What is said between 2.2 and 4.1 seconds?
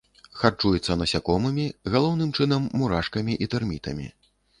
чынам мурашкамі і тэрмітамі.